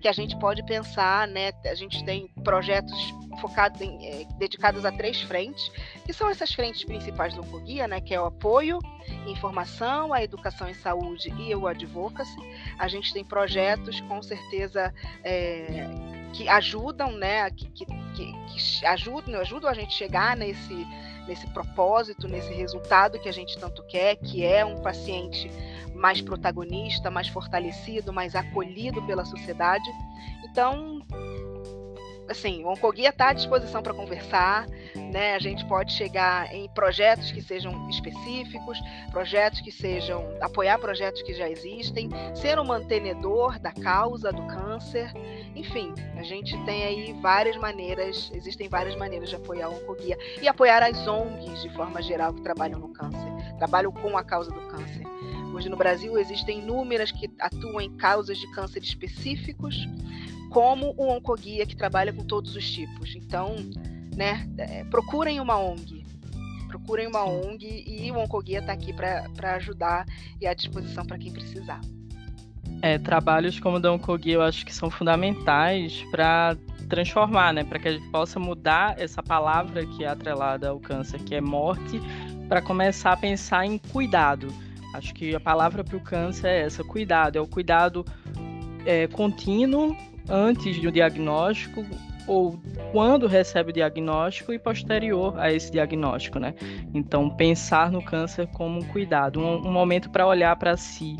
[0.00, 1.50] que a gente pode pensar, né?
[1.64, 5.68] A gente tem projetos focados em, eh, dedicados a três frentes,
[6.06, 8.00] que são essas frentes principais do Oncoguia, né?
[8.00, 8.78] Que é o apoio,
[9.26, 12.36] informação, a educação em saúde e o advocacy.
[12.78, 17.50] A gente tem projetos, com certeza, é, que ajudam, né?
[17.50, 20.86] Que, que, que ajudam, ajudam a gente chegar nesse,
[21.26, 25.50] nesse propósito, nesse resultado que a gente tanto quer, que é um paciente
[25.94, 29.88] mais protagonista, mais fortalecido, mais acolhido pela sociedade.
[30.44, 31.00] Então,
[32.28, 34.66] assim, o Oncoguia está à disposição para conversar,
[35.12, 35.34] né?
[35.34, 38.78] A gente pode chegar em projetos que sejam específicos,
[39.10, 45.12] projetos que sejam apoiar projetos que já existem, ser um mantenedor da causa do câncer,
[45.54, 50.48] enfim, a gente tem aí várias maneiras, existem várias maneiras de apoiar o Oncoguia e
[50.48, 54.60] apoiar as ONGs de forma geral que trabalham no câncer, trabalham com a causa do
[54.68, 55.02] câncer.
[55.54, 59.86] Hoje no Brasil existem inúmeras que atuam em causas de câncer específicos,
[60.52, 63.16] como o Oncoguia, que trabalha com todos os tipos.
[63.16, 63.56] Então,
[64.14, 66.04] né, é, procurem uma ONG.
[66.68, 70.06] Procurem uma ONG e o Oncoguia está aqui para ajudar
[70.40, 71.80] e à disposição para quem precisar.
[72.82, 76.56] É, trabalhos como o da Oncoguia eu acho que são fundamentais para
[76.88, 81.18] transformar, né, para que a gente possa mudar essa palavra que é atrelada ao câncer,
[81.20, 82.00] que é morte,
[82.48, 84.48] para começar a pensar em cuidado.
[84.94, 88.04] Acho que a palavra para o câncer é essa, cuidado, é o cuidado
[88.84, 89.96] é, contínuo
[90.28, 91.84] antes do diagnóstico
[92.26, 92.60] ou
[92.92, 96.54] quando recebe o diagnóstico e posterior a esse diagnóstico, né?
[96.94, 101.16] Então, pensar no câncer como um cuidado, um, um momento para olhar para si,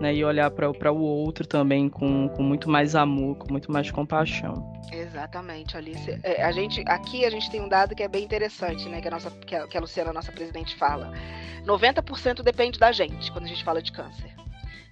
[0.00, 0.14] né?
[0.14, 4.72] E olhar para o outro também com, com muito mais amor, com muito mais compaixão.
[4.92, 6.20] Exatamente, Alice.
[6.22, 9.00] É, a gente, aqui a gente tem um dado que é bem interessante, né?
[9.00, 11.12] Que a, nossa, que a, que a Luciana, nossa presidente, fala.
[11.66, 14.30] 90% depende da gente quando a gente fala de câncer.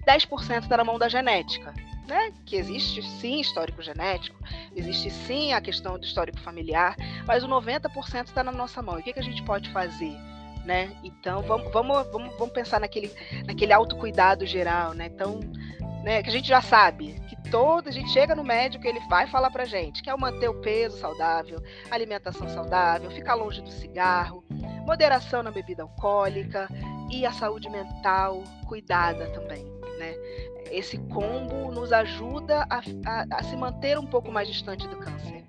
[0.05, 1.73] 10% está na mão da genética
[2.07, 4.37] né, que existe sim histórico genético,
[4.75, 8.97] existe sim a questão do histórico familiar, mas o 90% está na nossa mão.
[8.97, 10.15] E o que, que a gente pode fazer?
[10.65, 10.95] Né?
[11.03, 13.11] Então vamos, vamos, vamos, vamos pensar naquele,
[13.45, 15.07] naquele autocuidado geral, né?
[15.07, 15.41] Então,
[16.03, 19.27] né, que a gente já sabe que todo, a gente chega no médico, ele vai
[19.27, 21.61] falar pra gente, que é manter o peso saudável,
[21.91, 24.43] alimentação saudável, ficar longe do cigarro,
[24.85, 26.67] moderação na bebida alcoólica
[27.09, 29.65] e a saúde mental cuidada também,
[29.97, 30.15] né?
[30.71, 35.43] esse combo nos ajuda a, a, a, se manter um pouco mais distante do câncer.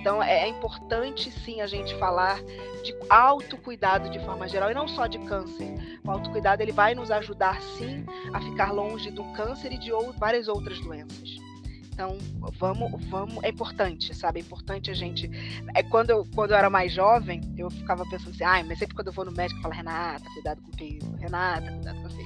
[0.00, 2.40] Então é, é importante sim a gente falar
[2.82, 6.00] de autocuidado de forma geral e não só de câncer.
[6.04, 10.12] O autocuidado ele vai nos ajudar sim a ficar longe do câncer e de ou,
[10.12, 11.36] várias outras doenças.
[11.92, 12.18] Então,
[12.58, 14.38] vamos, vamos, é importante, sabe?
[14.38, 15.30] É importante a gente.
[15.74, 18.94] É quando eu, quando eu era mais jovem, eu ficava pensando assim, ai, mas sempre
[18.94, 22.08] quando eu vou no médico, eu falo, Renata, cuidado com o peso, Renata, cuidado com
[22.08, 22.25] o peso.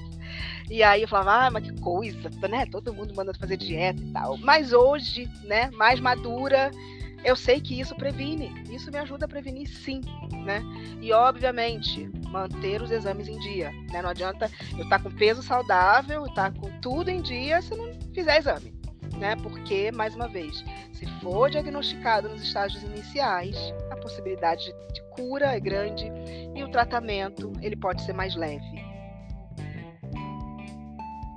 [0.71, 2.65] E aí eu falava, ah, mas que coisa, né?
[2.67, 4.39] Todo mundo mandando fazer dieta e tal.
[4.39, 6.71] Mas hoje, né, mais madura,
[7.25, 8.55] eu sei que isso previne.
[8.71, 10.01] Isso me ajuda a prevenir sim,
[10.45, 10.63] né?
[11.01, 14.01] E obviamente, manter os exames em dia, né?
[14.01, 17.75] Não adianta eu estar tá com peso saudável, estar tá com tudo em dia se
[17.75, 18.73] não fizer exame,
[19.19, 19.35] né?
[19.43, 23.57] Porque, mais uma vez, se for diagnosticado nos estágios iniciais,
[23.91, 26.11] a possibilidade de cura é grande
[26.55, 28.90] e o tratamento ele pode ser mais leve.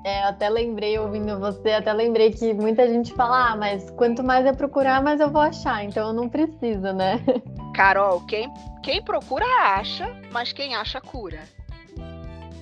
[0.05, 4.21] É, eu até lembrei, ouvindo você, até lembrei que muita gente fala, ah, mas quanto
[4.21, 7.21] mais eu procurar, mais eu vou achar, então eu não preciso, né?
[7.73, 8.51] Carol, quem,
[8.83, 11.39] quem procura acha, mas quem acha cura.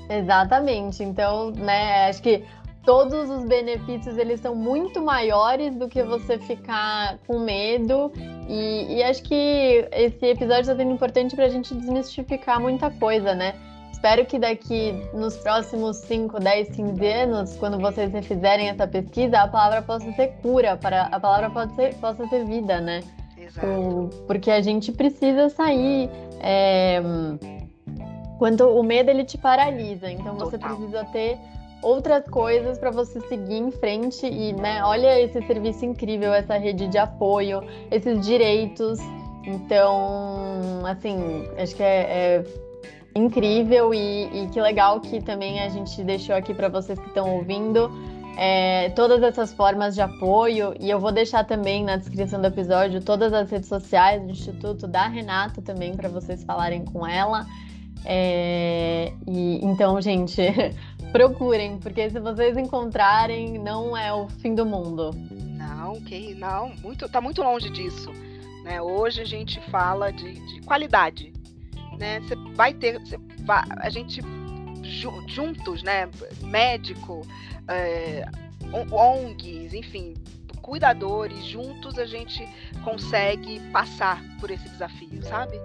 [0.07, 1.03] Exatamente.
[1.03, 2.43] Então, né, acho que
[2.85, 8.11] todos os benefícios eles são muito maiores do que você ficar com medo.
[8.47, 13.33] E, e acho que esse episódio está sendo importante para a gente desmistificar muita coisa,
[13.33, 13.55] né?
[14.01, 19.47] Espero que daqui nos próximos 5, 10, 15 anos, quando vocês refizerem essa pesquisa, a
[19.47, 23.01] palavra possa ser cura, para, a palavra pode ser, possa ser vida, né?
[23.37, 23.67] Exato.
[23.67, 26.09] O, porque a gente precisa sair.
[26.39, 26.99] É,
[28.39, 30.75] quando o medo ele te paralisa, então você Total.
[30.75, 31.37] precisa ter
[31.83, 36.87] outras coisas para você seguir em frente e, né, olha esse serviço incrível, essa rede
[36.87, 37.61] de apoio,
[37.91, 38.97] esses direitos.
[39.45, 42.70] Então, assim, acho que é, é
[43.15, 47.29] incrível e, e, que legal que também a gente deixou aqui para vocês que estão
[47.35, 47.91] ouvindo
[48.37, 53.01] é, todas essas formas de apoio e eu vou deixar também na descrição do episódio
[53.01, 57.45] todas as redes sociais do Instituto da Renata também para vocês falarem com ela.
[58.05, 60.41] É, e então, gente,
[61.11, 65.11] procurem, porque se vocês encontrarem, não é o fim do mundo.
[65.29, 68.11] Não, que não, muito, tá muito longe disso.
[68.63, 68.81] Né?
[68.81, 71.40] Hoje a gente fala de, de qualidade
[72.01, 72.19] né?
[72.19, 72.99] Você vai ter,
[73.77, 74.21] a gente
[75.27, 76.09] juntos, né?
[76.41, 77.21] Médico,
[77.67, 78.25] é,
[78.91, 80.15] ONGs, enfim,
[80.61, 82.45] cuidadores, juntos a gente
[82.83, 85.55] consegue passar por esse desafio, sabe?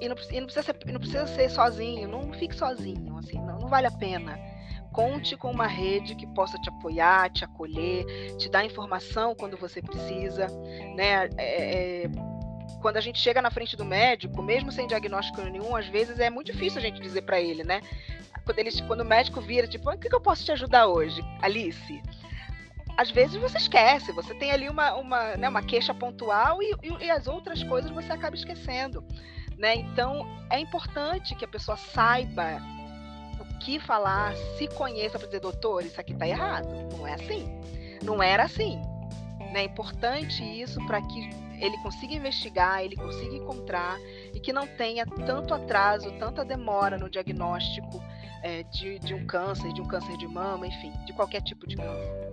[0.00, 3.58] E não, e não, precisa, ser, não precisa ser sozinho, não fique sozinho, assim, não,
[3.58, 4.38] não vale a pena.
[4.92, 8.04] Conte com uma rede que possa te apoiar, te acolher,
[8.36, 10.48] te dar informação quando você precisa,
[10.94, 11.30] né?
[11.38, 12.10] É, é,
[12.82, 16.28] quando a gente chega na frente do médico, mesmo sem diagnóstico nenhum, às vezes é
[16.28, 17.80] muito difícil a gente dizer para ele, né?
[18.44, 21.24] Quando, ele, quando o médico vira, tipo, o que, que eu posso te ajudar hoje,
[21.40, 22.02] Alice?
[22.96, 27.04] Às vezes você esquece, você tem ali uma, uma, né, uma queixa pontual e, e,
[27.04, 29.02] e as outras coisas você acaba esquecendo.
[29.56, 29.76] Né?
[29.76, 32.60] Então, é importante que a pessoa saiba
[33.40, 36.68] o que falar, se conheça para dizer, doutor, isso aqui está errado.
[36.96, 37.60] Não é assim.
[38.02, 38.76] Não era assim.
[39.52, 39.60] Né?
[39.60, 41.30] É importante isso para que
[41.62, 43.98] ele consiga investigar, ele consiga encontrar
[44.34, 48.02] e que não tenha tanto atraso, tanta demora no diagnóstico
[48.42, 51.76] é, de, de um câncer, de um câncer de mama, enfim, de qualquer tipo de
[51.76, 52.30] câncer.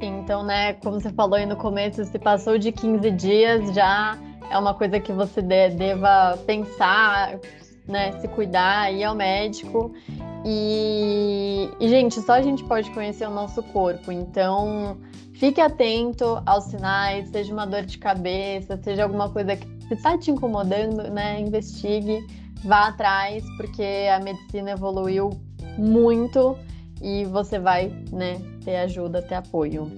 [0.00, 4.18] Então, né, como você falou aí no começo, se passou de 15 dias, já
[4.50, 7.38] é uma coisa que você deva pensar,
[7.86, 9.94] né, se cuidar, ir ao médico.
[10.44, 14.10] E, gente, só a gente pode conhecer o nosso corpo.
[14.10, 14.98] Então,
[15.42, 20.30] Fique atento aos sinais, seja uma dor de cabeça, seja alguma coisa que está te
[20.30, 21.40] incomodando, né?
[21.40, 22.24] Investigue,
[22.64, 25.30] vá atrás, porque a medicina evoluiu
[25.76, 26.56] muito
[27.00, 29.90] e você vai, né, ter ajuda, ter apoio.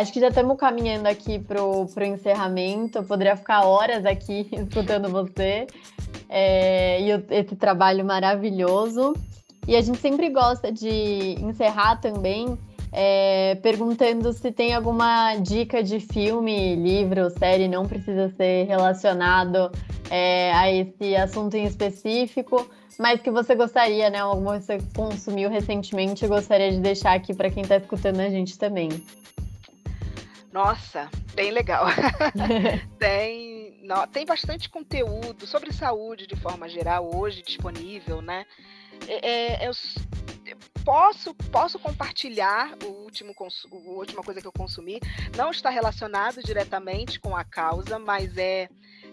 [0.00, 2.98] Acho que já estamos caminhando aqui para o encerramento.
[2.98, 5.66] Eu poderia ficar horas aqui escutando você
[6.28, 9.14] é, e esse trabalho maravilhoso.
[9.68, 12.58] E a gente sempre gosta de encerrar também
[12.92, 19.70] é, perguntando se tem alguma dica de filme, livro, série, não precisa ser relacionado
[20.10, 24.18] é, a esse assunto em específico, mas que você gostaria, né?
[24.18, 28.28] Alguma que você consumiu recentemente e gostaria de deixar aqui para quem está escutando a
[28.28, 28.88] gente também.
[30.52, 31.86] Nossa, bem legal.
[32.98, 38.44] tem, não, tem bastante conteúdo sobre saúde de forma geral hoje disponível, né?
[39.06, 39.72] É, é, eu,
[40.84, 45.00] posso, posso compartilhar o último, a última coisa que eu consumi.
[45.36, 48.68] Não está relacionado diretamente com a causa, mas é,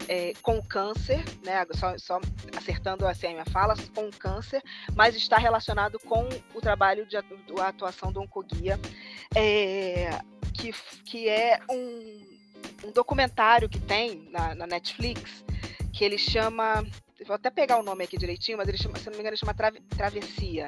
[0.07, 1.66] é com o câncer, né?
[1.74, 2.20] Só, só,
[2.55, 4.61] acertando assim a minha fala, com o câncer,
[4.95, 7.18] mas está relacionado com o trabalho de
[7.61, 8.80] atuação do Oncoguia.
[9.36, 10.09] É,
[10.58, 10.74] que,
[11.05, 12.22] que é um,
[12.86, 15.43] um documentário que tem na, na Netflix
[15.93, 16.86] que ele chama.
[17.26, 19.38] Vou até pegar o nome aqui direitinho, mas ele chama, se não me engano, ele
[19.38, 19.55] chama
[19.89, 20.68] Travessia.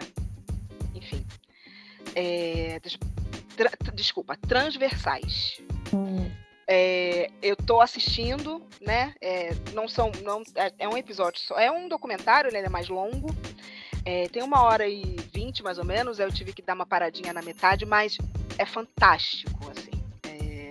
[0.96, 1.26] Enfim.
[2.16, 2.80] É,
[3.56, 5.60] tra, desculpa, transversais.
[5.94, 6.30] Hum.
[6.68, 9.14] É, eu estou assistindo, né?
[9.22, 12.70] É, não são, não é, é, um episódio só, é um documentário, né, ele é
[12.70, 13.36] mais longo.
[14.06, 16.20] É, tem uma hora e vinte mais ou menos.
[16.20, 18.18] Eu tive que dar uma paradinha na metade, mas
[18.60, 20.70] é fantástico, assim, é,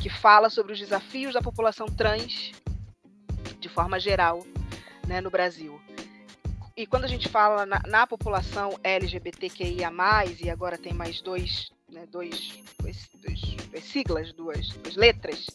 [0.00, 2.50] que fala sobre os desafios da população trans
[3.60, 4.44] de forma geral,
[5.06, 5.80] né, no Brasil.
[6.76, 9.92] E quando a gente fala na, na população LGBTQIA+,
[10.42, 13.40] e agora tem mais dois, né, dois, dois, dois,
[13.72, 15.46] duas siglas, duas, duas letras,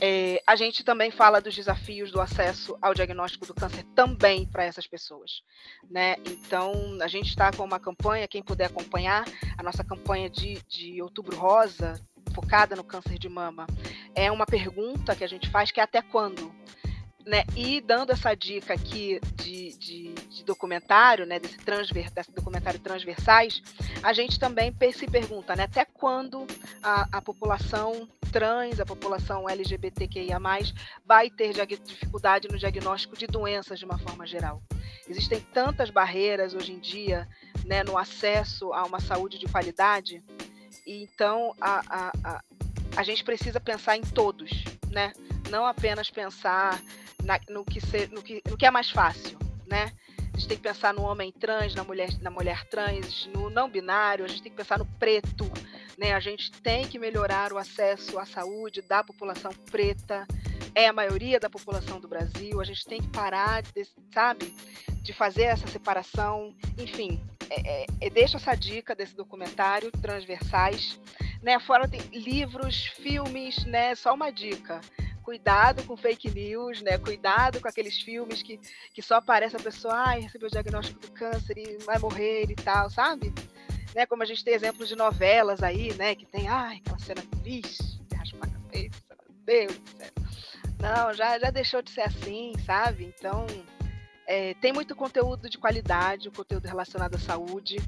[0.00, 4.64] é, a gente também fala dos desafios do acesso ao diagnóstico do câncer também para
[4.64, 5.42] essas pessoas.
[5.90, 6.16] Né?
[6.26, 9.24] Então, a gente está com uma campanha, quem puder acompanhar,
[9.56, 12.00] a nossa campanha de, de Outubro Rosa,
[12.34, 13.66] focada no câncer de mama,
[14.14, 16.54] é uma pergunta que a gente faz que é até quando?
[17.26, 22.78] Né, e dando essa dica aqui de, de, de documentário, né, desse, transver, desse documentário
[22.78, 23.60] transversais,
[24.00, 26.46] a gente também se pergunta né, até quando
[26.80, 30.38] a, a população trans, a população LGBTQIA,
[31.04, 34.62] vai ter dificuldade no diagnóstico de doenças de uma forma geral.
[35.08, 37.26] Existem tantas barreiras hoje em dia
[37.64, 40.22] né, no acesso a uma saúde de qualidade,
[40.86, 42.44] e então a, a, a,
[42.96, 44.48] a gente precisa pensar em todos,
[44.92, 45.12] né?
[45.50, 46.80] não apenas pensar
[47.26, 49.92] na, no, que ser, no, que, no que é mais fácil, né?
[50.32, 53.68] A gente tem que pensar no homem trans, na mulher, na mulher trans, no não
[53.68, 55.50] binário, a gente tem que pensar no preto,
[55.98, 56.12] né?
[56.12, 60.26] A gente tem que melhorar o acesso à saúde da população preta,
[60.74, 64.54] é a maioria da população do Brasil, a gente tem que parar, de, sabe,
[65.02, 67.18] de fazer essa separação, enfim,
[67.48, 71.00] é, é, é deixa essa dica desse documentário, Transversais,
[71.42, 74.82] né, fora tem livros, filmes, né, só uma dica,
[75.26, 76.96] cuidado com fake news, né?
[76.98, 78.60] Cuidado com aqueles filmes que,
[78.94, 82.54] que só aparece a pessoa, ai, recebeu o diagnóstico do câncer e vai morrer e
[82.54, 83.34] tal, sabe?
[83.92, 84.06] Né?
[84.06, 86.14] Como a gente tem exemplos de novelas aí, né?
[86.14, 90.12] Que tem, ai, aquela cena triste, raspa a cabeça, meu Deus do céu.
[90.78, 93.12] Não, já, já deixou de ser assim, sabe?
[93.18, 93.46] Então,
[94.28, 97.78] é, tem muito conteúdo de qualidade, o conteúdo relacionado à saúde,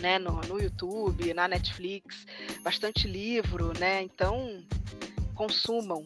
[0.00, 0.18] né?
[0.18, 2.26] No, no YouTube, na Netflix,
[2.64, 4.02] bastante livro, né?
[4.02, 4.64] Então,
[5.32, 6.04] consumam,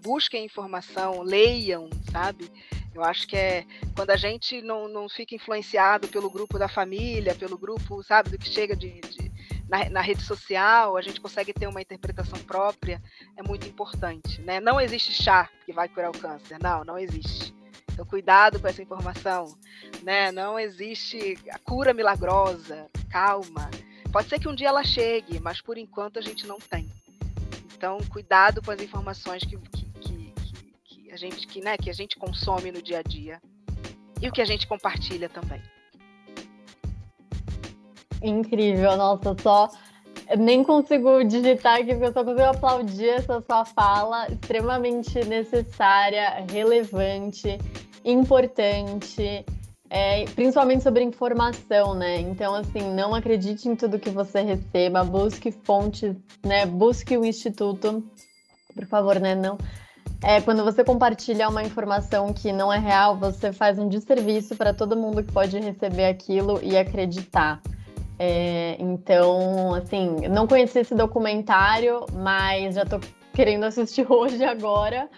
[0.00, 2.50] busquem informação, leiam, sabe?
[2.94, 7.34] Eu acho que é quando a gente não, não fica influenciado pelo grupo da família,
[7.34, 9.30] pelo grupo, sabe, do que chega de, de
[9.68, 13.00] na, na, rede social, a gente consegue ter uma interpretação própria,
[13.36, 14.40] é muito importante.
[14.42, 14.58] Né?
[14.58, 17.54] Não existe chá que vai curar o câncer, não, não existe.
[17.92, 19.56] Então, cuidado com essa informação.
[20.02, 20.32] Né?
[20.32, 23.70] Não existe a cura milagrosa, calma.
[24.12, 26.90] Pode ser que um dia ela chegue, mas por enquanto a gente não tem.
[27.76, 29.56] Então, cuidado com as informações que,
[31.12, 33.40] a gente que, né, que a gente consome no dia a dia
[34.20, 35.62] e o que a gente compartilha também.
[38.22, 39.70] Incrível, nossa, só
[40.38, 47.58] nem consigo digitar aqui, porque eu só consigo aplaudir essa sua fala extremamente necessária, relevante,
[48.04, 49.44] importante
[49.90, 52.20] é, principalmente sobre informação, né?
[52.20, 56.14] Então, assim, não acredite em tudo que você receba, busque fontes,
[56.46, 56.64] né?
[56.64, 58.00] Busque o instituto,
[58.72, 59.34] por favor, né?
[59.34, 59.58] Não.
[60.22, 64.74] É, quando você compartilha uma informação que não é real, você faz um desserviço para
[64.74, 67.60] todo mundo que pode receber aquilo e acreditar.
[68.18, 73.00] É, então, assim, não conheci esse documentário, mas já estou
[73.32, 75.08] querendo assistir hoje agora,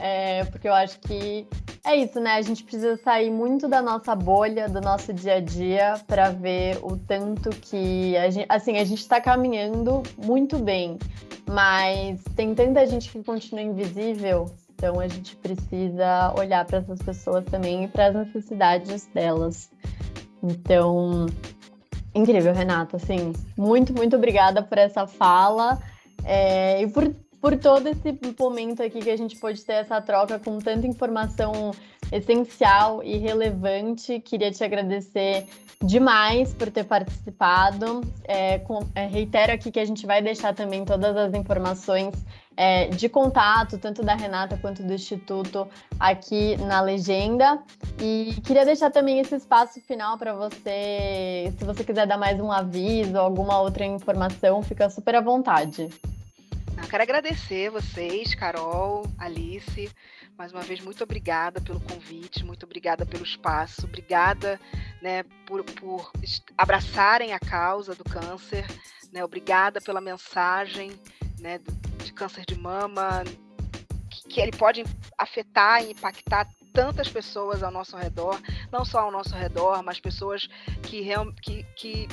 [0.00, 1.46] é, porque eu acho que
[1.84, 2.32] é isso, né?
[2.32, 6.78] A gente precisa sair muito da nossa bolha, do nosso dia a dia, para ver
[6.82, 10.98] o tanto que a gente, assim, a gente está caminhando muito bem,
[11.48, 17.44] mas tem tanta gente que continua invisível, então a gente precisa olhar para essas pessoas
[17.46, 19.70] também e para as necessidades delas.
[20.42, 21.26] Então,
[22.14, 25.78] incrível, Renata, assim, muito, muito obrigada por essa fala.
[26.24, 30.38] É, e por por todo esse momento aqui que a gente pôde ter essa troca
[30.38, 31.72] com tanta informação
[32.10, 34.20] essencial e relevante.
[34.20, 35.46] Queria te agradecer
[35.82, 38.00] demais por ter participado.
[38.24, 42.14] É, com, é, reitero aqui que a gente vai deixar também todas as informações
[42.56, 45.68] é, de contato, tanto da Renata quanto do Instituto,
[45.98, 47.62] aqui na legenda.
[48.00, 52.50] E queria deixar também esse espaço final para você, se você quiser dar mais um
[52.50, 55.88] aviso, alguma outra informação, fica super à vontade.
[56.82, 59.90] Eu quero agradecer vocês, Carol, Alice,
[60.38, 64.60] mais uma vez, muito obrigada pelo convite, muito obrigada pelo espaço, obrigada
[65.02, 66.12] né, por, por
[66.56, 68.66] abraçarem a causa do câncer,
[69.12, 70.92] né, obrigada pela mensagem
[71.40, 71.60] né,
[72.04, 73.24] de câncer de mama,
[74.08, 74.84] que, que ele pode
[75.18, 80.48] afetar e impactar tantas pessoas ao nosso redor, não só ao nosso redor, mas pessoas
[80.82, 81.04] que,
[81.42, 82.08] que, que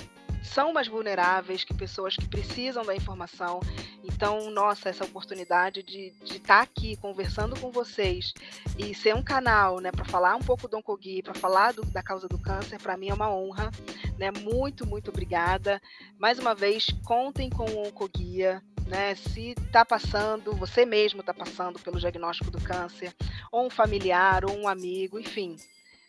[0.46, 3.60] são mais vulneráveis, que pessoas que precisam da informação.
[4.04, 8.34] Então, nossa, essa oportunidade de estar tá aqui conversando com vocês
[8.78, 12.04] e ser um canal, né, para falar um pouco do Oncogui, para falar do, da
[12.04, 13.72] causa do câncer, para mim é uma honra,
[14.18, 14.32] né?
[14.32, 15.82] Muito, muito obrigada.
[16.18, 19.16] Mais uma vez, contem com o Oncoguia, né?
[19.16, 23.14] Se está passando, você mesmo está passando pelo diagnóstico do câncer,
[23.52, 25.58] ou um familiar, ou um amigo, enfim,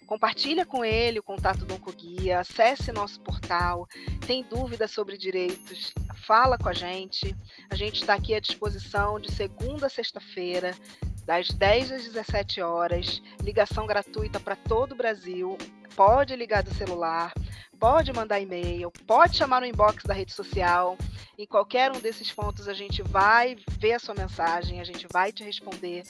[0.07, 3.88] Compartilha com ele o contato do Oncoguia, acesse nosso portal,
[4.24, 5.92] tem dúvidas sobre direitos,
[6.26, 7.34] fala com a gente.
[7.68, 10.76] A gente está aqui à disposição de segunda a sexta-feira,
[11.24, 15.59] das 10 às 17 horas, ligação gratuita para todo o Brasil.
[15.96, 17.32] Pode ligar do celular,
[17.80, 20.96] pode mandar e-mail, pode chamar no inbox da rede social.
[21.36, 25.32] Em qualquer um desses pontos a gente vai ver a sua mensagem, a gente vai
[25.32, 26.04] te responder.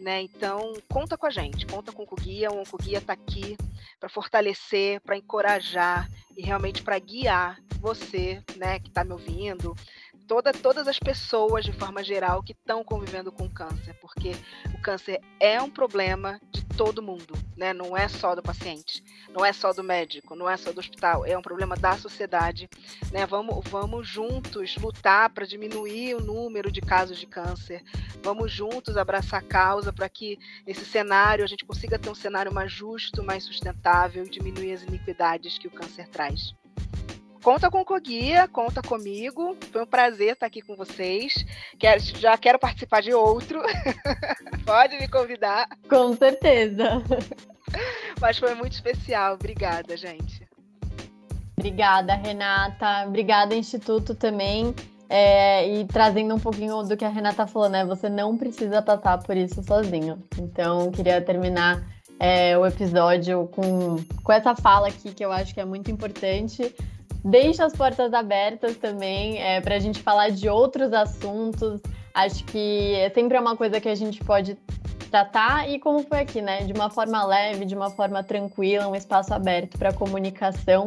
[0.00, 0.22] Né?
[0.22, 3.58] Então, conta com a gente, conta com o Guia, o Guia está aqui
[3.98, 9.76] para fortalecer, para encorajar e realmente para guiar você, né, que está me ouvindo,
[10.30, 14.30] toda, todas as pessoas de forma geral que estão convivendo com câncer, porque
[14.72, 17.72] o câncer é um problema de todo mundo, né?
[17.72, 19.02] Não é só do paciente,
[19.34, 22.70] não é só do médico, não é só do hospital, é um problema da sociedade,
[23.10, 23.26] né?
[23.26, 27.82] Vamos, vamos juntos lutar para diminuir o número de casos de câncer,
[28.22, 32.54] vamos juntos abraçar a causa para que esse cenário a gente consiga ter um cenário
[32.54, 36.54] mais justo, mais sustentável e diminuir as iniquidades que o câncer traz.
[37.42, 39.56] Conta com o Coguia, conta comigo.
[39.72, 41.34] Foi um prazer estar aqui com vocês.
[41.78, 43.62] Quero, já quero participar de outro.
[44.66, 45.66] Pode me convidar.
[45.88, 47.02] Com certeza.
[48.20, 49.34] Mas foi muito especial.
[49.34, 50.46] Obrigada, gente.
[51.58, 53.06] Obrigada, Renata.
[53.06, 54.74] Obrigada, Instituto, também.
[55.08, 57.84] É, e trazendo um pouquinho do que a Renata falou, né?
[57.86, 60.22] Você não precisa passar por isso sozinho.
[60.38, 61.82] Então, queria terminar
[62.18, 66.74] é, o episódio com, com essa fala aqui que eu acho que é muito importante
[67.24, 71.80] deixa as portas abertas também é, para a gente falar de outros assuntos.
[72.14, 74.56] Acho que é sempre uma coisa que a gente pode
[75.10, 76.64] tratar e como foi aqui, né?
[76.64, 80.84] De uma forma leve, de uma forma tranquila, um espaço aberto para comunicação.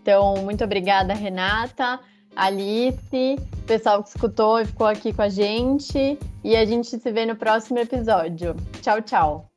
[0.00, 1.98] Então, muito obrigada, Renata,
[2.34, 6.18] Alice, pessoal que escutou e ficou aqui com a gente.
[6.44, 8.54] E a gente se vê no próximo episódio.
[8.80, 9.50] Tchau, tchau.